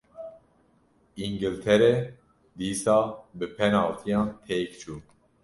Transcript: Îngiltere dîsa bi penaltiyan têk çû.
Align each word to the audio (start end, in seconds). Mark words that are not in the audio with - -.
Îngiltere 1.23 1.93
dîsa 2.57 2.97
bi 3.37 3.45
penaltiyan 3.57 4.27
têk 4.45 4.71
çû. 4.81 4.93